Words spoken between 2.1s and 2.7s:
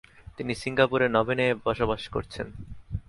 করছেন।